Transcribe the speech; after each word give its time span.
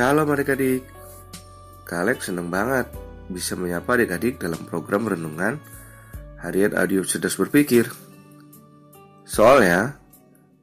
Shalom 0.00 0.32
adik-adik. 0.32 0.80
Kalek 1.84 2.24
seneng 2.24 2.48
banget 2.48 2.88
bisa 3.28 3.52
menyapa 3.52 4.00
adik-adik 4.00 4.40
dalam 4.40 4.64
program 4.64 5.04
renungan 5.04 5.60
Harian 6.40 6.72
Audio 6.72 7.04
Cerdas 7.04 7.36
Berpikir. 7.36 7.84
Soalnya, 9.28 10.00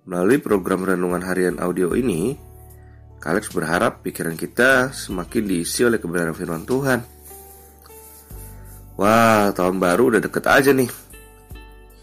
melalui 0.09 0.41
program 0.41 0.89
renungan 0.89 1.21
harian 1.21 1.61
audio 1.61 1.93
ini 1.93 2.33
Kalek 3.21 3.53
berharap 3.53 4.01
pikiran 4.01 4.33
kita 4.33 4.89
semakin 4.89 5.45
diisi 5.45 5.85
oleh 5.85 6.01
kebenaran 6.01 6.33
firman 6.33 6.65
Tuhan. 6.65 7.05
Wah, 8.97 9.53
tahun 9.53 9.77
baru 9.77 10.17
udah 10.17 10.21
deket 10.25 10.49
aja 10.49 10.73
nih. 10.73 10.89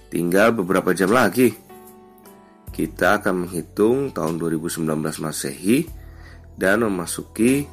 Tinggal 0.06 0.54
beberapa 0.54 0.94
jam 0.94 1.10
lagi. 1.10 1.50
Kita 2.70 3.18
akan 3.18 3.50
menghitung 3.50 4.14
tahun 4.14 4.38
2019 4.38 4.86
Masehi 5.18 6.03
dan 6.54 6.86
memasuki 6.86 7.66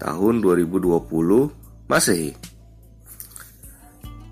tahun 0.00 0.40
2020 0.42 1.90
Masehi. 1.90 2.32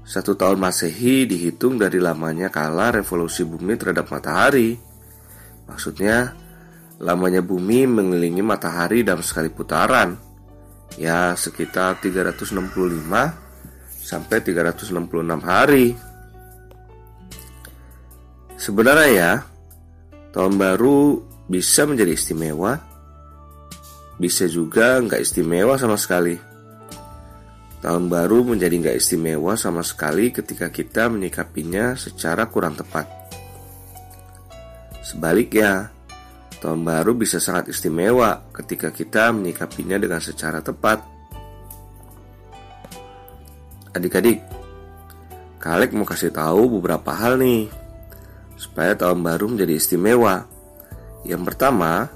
Satu 0.08 0.32
tahun 0.38 0.56
Masehi 0.56 1.28
dihitung 1.28 1.76
dari 1.76 2.00
lamanya 2.00 2.48
kala 2.48 2.94
revolusi 2.94 3.44
bumi 3.44 3.76
terhadap 3.76 4.08
matahari. 4.08 4.78
Maksudnya, 5.68 6.32
lamanya 6.96 7.44
bumi 7.44 7.84
mengelilingi 7.84 8.40
matahari 8.40 9.04
dalam 9.04 9.20
sekali 9.20 9.52
putaran. 9.52 10.16
Ya, 10.96 11.36
sekitar 11.36 12.00
365 12.00 13.36
sampai 14.00 14.40
366 14.40 15.44
hari. 15.44 15.92
Sebenarnya 18.56 19.08
ya, 19.12 19.32
Tahun 20.28 20.54
baru 20.60 21.24
bisa 21.48 21.88
menjadi 21.88 22.12
istimewa, 22.12 22.76
bisa 24.18 24.50
juga 24.50 24.98
nggak 24.98 25.22
istimewa 25.22 25.78
sama 25.78 25.94
sekali. 25.94 26.34
Tahun 27.78 28.04
baru 28.10 28.42
menjadi 28.42 28.74
nggak 28.74 28.98
istimewa 28.98 29.54
sama 29.54 29.86
sekali 29.86 30.34
ketika 30.34 30.66
kita 30.68 31.06
menyikapinya 31.06 31.94
secara 31.94 32.50
kurang 32.50 32.74
tepat. 32.74 33.06
Sebaliknya, 35.06 35.94
tahun 36.58 36.82
baru 36.82 37.14
bisa 37.14 37.38
sangat 37.38 37.70
istimewa 37.70 38.50
ketika 38.50 38.90
kita 38.90 39.30
menyikapinya 39.30 39.96
dengan 39.96 40.18
secara 40.18 40.58
tepat. 40.58 41.00
Adik-adik, 43.94 44.42
Kalek 45.58 45.90
mau 45.90 46.06
kasih 46.06 46.30
tahu 46.30 46.78
beberapa 46.78 47.10
hal 47.18 47.34
nih 47.38 47.66
supaya 48.54 48.94
tahun 48.94 49.22
baru 49.22 49.54
menjadi 49.54 49.74
istimewa. 49.74 50.46
Yang 51.26 51.42
pertama, 51.50 52.10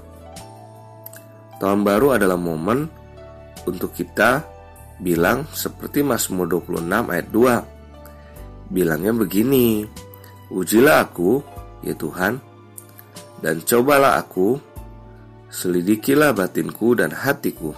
tahun 1.63 1.87
baru 1.87 2.19
adalah 2.19 2.35
momen 2.35 2.91
untuk 3.63 3.95
kita 3.95 4.43
bilang 4.99 5.47
seperti 5.55 6.03
Mazmur 6.03 6.51
26 6.51 6.83
ayat 6.91 7.27
2. 7.31 8.67
Bilangnya 8.75 9.15
begini, 9.15 9.87
Ujilah 10.51 11.07
aku, 11.07 11.39
ya 11.87 11.95
Tuhan, 11.95 12.35
dan 13.39 13.63
cobalah 13.63 14.19
aku, 14.19 14.59
selidikilah 15.47 16.35
batinku 16.35 16.99
dan 16.99 17.15
hatiku. 17.15 17.71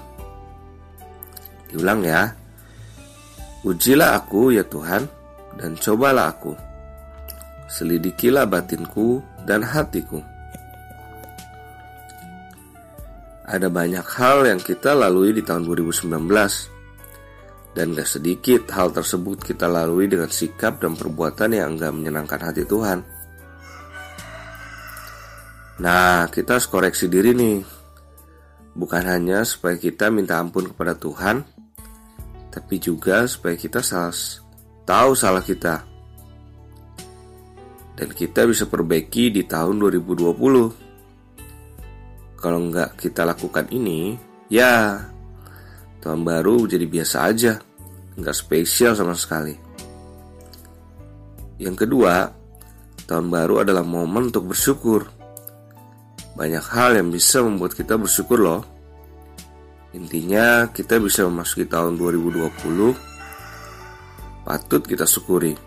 Diulang 1.70 2.02
ya, 2.02 2.34
Ujilah 3.62 4.18
aku, 4.18 4.50
ya 4.50 4.66
Tuhan, 4.66 5.06
dan 5.62 5.78
cobalah 5.78 6.34
aku 6.34 6.58
selidikilah 7.70 8.46
batinku 8.46 9.22
dan 9.46 9.66
hatiku. 9.66 10.22
Ada 13.46 13.70
banyak 13.70 14.06
hal 14.18 14.50
yang 14.50 14.58
kita 14.58 14.98
lalui 14.98 15.30
di 15.30 15.46
tahun 15.46 15.70
2019 15.70 16.10
dan 17.78 17.94
gak 17.94 18.10
sedikit 18.10 18.74
hal 18.74 18.90
tersebut 18.90 19.44
kita 19.46 19.70
lalui 19.70 20.10
dengan 20.10 20.32
sikap 20.34 20.82
dan 20.82 20.98
perbuatan 20.98 21.54
yang 21.54 21.78
enggak 21.78 21.94
menyenangkan 21.94 22.42
hati 22.42 22.66
Tuhan. 22.66 23.06
Nah, 25.76 26.32
kita 26.32 26.58
harus 26.58 26.72
koreksi 26.72 27.12
diri 27.12 27.36
nih. 27.36 27.60
Bukan 28.74 29.04
hanya 29.06 29.44
supaya 29.44 29.76
kita 29.76 30.08
minta 30.10 30.40
ampun 30.40 30.72
kepada 30.72 30.96
Tuhan, 30.96 31.44
tapi 32.50 32.76
juga 32.80 33.28
supaya 33.28 33.60
kita 33.60 33.84
salah, 33.84 34.16
tahu 34.88 35.12
salah 35.16 35.44
kita 35.44 35.96
dan 37.96 38.12
kita 38.12 38.44
bisa 38.44 38.68
perbaiki 38.68 39.32
di 39.32 39.48
tahun 39.48 39.80
2020. 39.80 40.85
Kalau 42.46 42.62
nggak 42.62 43.02
kita 43.02 43.26
lakukan 43.26 43.74
ini, 43.74 44.14
ya 44.54 45.02
tahun 45.98 46.22
baru 46.22 46.70
jadi 46.70 46.86
biasa 46.86 47.26
aja, 47.26 47.58
nggak 48.22 48.38
spesial 48.38 48.94
sama 48.94 49.18
sekali. 49.18 49.58
Yang 51.58 51.90
kedua, 51.90 52.30
tahun 53.10 53.34
baru 53.34 53.66
adalah 53.66 53.82
momen 53.82 54.30
untuk 54.30 54.54
bersyukur. 54.54 55.10
Banyak 56.38 56.66
hal 56.70 57.02
yang 57.02 57.10
bisa 57.10 57.42
membuat 57.42 57.74
kita 57.74 57.98
bersyukur 57.98 58.38
loh. 58.38 58.62
Intinya 59.98 60.70
kita 60.70 61.02
bisa 61.02 61.26
memasuki 61.26 61.66
tahun 61.66 61.98
2020 61.98 62.46
patut 64.46 64.86
kita 64.86 65.10
syukuri. 65.10 65.58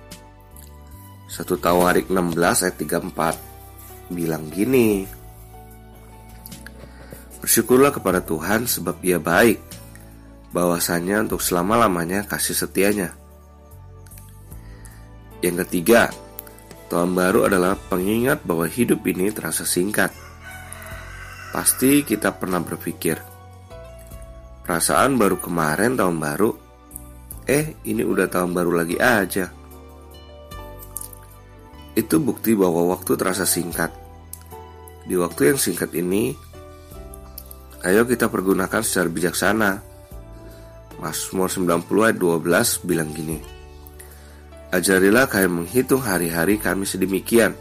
1 1.26 1.42
Tawarik 1.42 2.06
16 2.06 2.38
ayat 2.38 2.76
34 2.78 4.14
bilang 4.14 4.46
gini 4.46 5.17
Bersyukurlah 7.48 7.96
kepada 7.96 8.20
Tuhan 8.20 8.68
sebab 8.68 9.00
ia 9.00 9.16
baik 9.16 9.56
bahwasanya 10.52 11.24
untuk 11.24 11.40
selama-lamanya 11.40 12.28
kasih 12.28 12.52
setianya. 12.52 13.16
Yang 15.40 15.64
ketiga 15.64 16.12
Tahun 16.88 17.12
baru 17.12 17.44
adalah 17.44 17.76
pengingat 17.76 18.44
bahwa 18.48 18.64
hidup 18.64 19.04
ini 19.04 19.28
terasa 19.28 19.68
singkat. 19.68 20.08
Pasti 21.52 22.00
kita 22.04 22.32
pernah 22.36 22.60
berpikir 22.64 23.16
Perasaan 24.64 25.16
baru 25.16 25.36
kemarin 25.40 25.96
tahun 25.96 26.16
baru 26.20 26.52
Eh 27.48 27.80
ini 27.88 28.04
udah 28.04 28.28
tahun 28.28 28.52
baru 28.52 28.72
lagi 28.76 29.00
aja. 29.00 29.48
Itu 31.96 32.20
bukti 32.20 32.52
bahwa 32.52 32.92
waktu 32.92 33.16
terasa 33.16 33.48
singkat. 33.48 33.88
Di 35.08 35.16
waktu 35.16 35.56
yang 35.56 35.56
singkat 35.56 35.96
ini, 35.96 36.36
ayo 37.84 38.02
kita 38.08 38.26
pergunakan 38.32 38.82
secara 38.82 39.08
bijaksana. 39.10 39.70
Mazmur 40.98 41.46
90 41.46 41.86
ayat 42.10 42.18
12 42.18 42.86
bilang 42.88 43.10
gini. 43.14 43.38
Ajarilah 44.74 45.30
kami 45.30 45.62
menghitung 45.62 46.02
hari-hari 46.02 46.58
kami 46.58 46.84
sedemikian, 46.84 47.54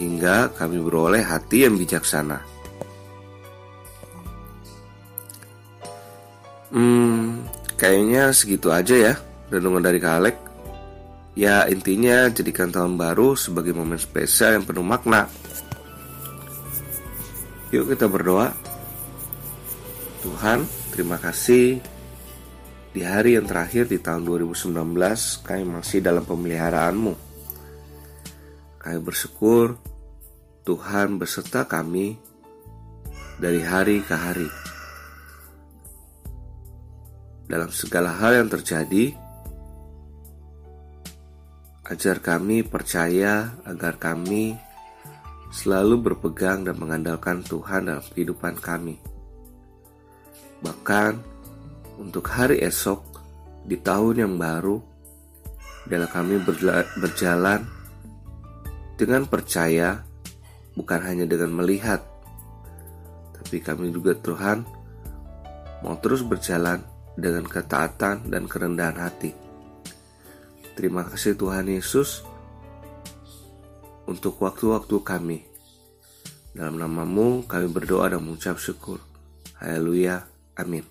hingga 0.00 0.50
kami 0.56 0.80
beroleh 0.80 1.20
hati 1.20 1.68
yang 1.68 1.76
bijaksana. 1.76 2.40
Hmm, 6.72 7.44
kayaknya 7.76 8.32
segitu 8.32 8.72
aja 8.72 8.96
ya 8.96 9.14
renungan 9.52 9.84
dari 9.84 10.00
Kak 10.00 10.14
Alek. 10.24 10.36
Ya 11.36 11.68
intinya 11.68 12.28
jadikan 12.32 12.72
tahun 12.72 12.96
baru 12.96 13.36
sebagai 13.36 13.72
momen 13.76 13.96
spesial 13.96 14.60
yang 14.60 14.68
penuh 14.68 14.84
makna 14.84 15.32
Yuk 17.72 17.88
kita 17.88 18.04
berdoa 18.04 18.52
Tuhan 20.22 20.62
terima 20.94 21.18
kasih. 21.18 21.82
Di 22.92 23.02
hari 23.02 23.34
yang 23.34 23.48
terakhir 23.48 23.88
di 23.88 23.96
tahun 23.96 24.28
2019 24.28 24.76
Kami 25.42 25.64
masih 25.64 25.98
dalam 25.98 26.22
pemeliharaanmu. 26.22 27.14
Kami 28.78 28.98
bersyukur 29.02 29.80
Tuhan 30.62 31.18
beserta 31.18 31.66
kami 31.66 32.14
Dari 33.42 33.60
hari 33.66 33.98
ke 34.06 34.14
hari. 34.14 34.46
Dalam 37.50 37.74
segala 37.74 38.14
hal 38.14 38.46
yang 38.46 38.48
terjadi 38.48 39.18
Ajar 41.82 42.22
kami 42.22 42.62
percaya 42.62 43.58
agar 43.66 43.98
kami 43.98 44.54
selalu 45.52 46.08
berpegang 46.08 46.64
dan 46.64 46.78
mengandalkan 46.80 47.44
Tuhan 47.44 47.90
dalam 47.90 48.06
kehidupan 48.16 48.56
kami. 48.56 49.11
Bahkan 50.62 51.12
untuk 51.98 52.26
hari 52.30 52.62
esok 52.62 53.02
di 53.66 53.78
tahun 53.78 54.26
yang 54.26 54.34
baru, 54.38 54.78
adalah 55.86 56.08
kami 56.10 56.38
berjalan 56.98 57.66
dengan 58.94 59.26
percaya, 59.26 60.06
bukan 60.78 61.00
hanya 61.02 61.26
dengan 61.26 61.50
melihat, 61.58 62.06
tapi 63.34 63.58
kami 63.58 63.90
juga 63.90 64.14
Tuhan 64.14 64.62
mau 65.82 65.98
terus 65.98 66.22
berjalan 66.22 66.78
dengan 67.18 67.42
ketaatan 67.44 68.30
dan 68.30 68.46
kerendahan 68.46 68.96
hati. 68.96 69.34
Terima 70.78 71.04
kasih 71.04 71.36
Tuhan 71.36 71.68
Yesus 71.68 72.24
untuk 74.08 74.38
waktu-waktu 74.40 74.96
kami. 75.02 75.38
Dalam 76.56 76.80
namamu 76.80 77.44
kami 77.44 77.68
berdoa 77.68 78.08
dan 78.08 78.22
mengucap 78.24 78.56
syukur. 78.56 79.02
Haleluya. 79.60 80.31
Amin. 80.56 80.84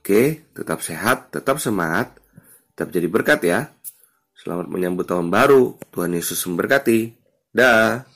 Oke, 0.00 0.48
tetap 0.56 0.80
sehat, 0.80 1.28
tetap 1.28 1.60
semangat, 1.60 2.16
tetap 2.72 2.88
jadi 2.90 3.06
berkat 3.06 3.40
ya. 3.44 3.60
Selamat 4.32 4.72
menyambut 4.72 5.04
tahun 5.04 5.28
baru. 5.28 5.76
Tuhan 5.92 6.16
Yesus 6.16 6.40
memberkati. 6.48 7.12
Dah. 7.52 8.08